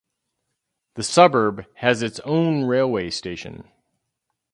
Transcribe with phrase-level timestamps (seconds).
[0.95, 3.69] The suburb has its own railway station.